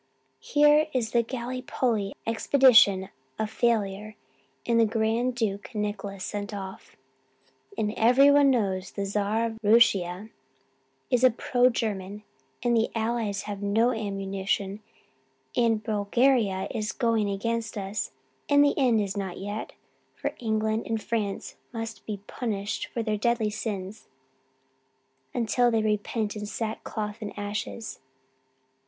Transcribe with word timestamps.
'Here 0.39 0.87
is 0.93 1.11
the 1.11 1.23
Gallipolly 1.23 2.13
expedition 2.25 3.09
a 3.37 3.45
failure 3.45 4.15
and 4.65 4.79
the 4.79 4.85
Grand 4.87 5.35
Duke 5.35 5.75
Nicholas 5.75 6.25
sent 6.25 6.55
off, 6.55 6.95
and 7.77 7.93
everyone 7.93 8.49
knows 8.49 8.89
the 8.89 9.05
Czar 9.05 9.45
of 9.45 9.59
Rooshia 9.63 10.31
is 11.11 11.23
a 11.23 11.29
pro 11.29 11.69
German 11.69 12.23
and 12.63 12.75
the 12.75 12.89
Allies 12.95 13.43
have 13.43 13.61
no 13.61 13.91
ammunition 13.91 14.79
and 15.55 15.83
Bulgaria 15.83 16.67
is 16.71 16.93
going 16.93 17.29
against 17.29 17.77
us. 17.77 18.11
And 18.49 18.65
the 18.65 18.73
end 18.79 18.99
is 18.99 19.15
not 19.15 19.37
yet, 19.37 19.73
for 20.15 20.33
England 20.39 20.87
and 20.87 20.99
France 20.99 21.57
must 21.71 22.07
be 22.07 22.17
punished 22.25 22.87
for 22.87 23.03
their 23.03 23.17
deadly 23.17 23.51
sins 23.51 24.07
until 25.31 25.69
they 25.69 25.83
repent 25.83 26.35
in 26.35 26.47
sackcloth 26.47 27.21
and 27.21 27.37
ashes.' 27.37 27.99